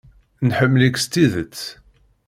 Nḥemmel-ik 0.47 0.97
s 1.03 1.05
tidet. 1.05 1.59